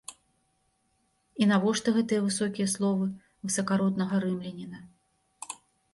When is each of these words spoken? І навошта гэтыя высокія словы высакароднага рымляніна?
І 1.43 1.47
навошта 1.51 1.87
гэтыя 1.99 2.21
высокія 2.27 2.67
словы 2.75 3.05
высакароднага 3.49 4.15
рымляніна? 4.25 4.79